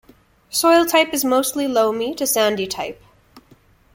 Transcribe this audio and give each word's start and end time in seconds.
Soil 0.49 0.87
type 0.87 1.13
is 1.13 1.23
mostly 1.23 1.67
loamy 1.67 2.15
to 2.15 2.25
sandy 2.25 2.65
type. 2.65 3.03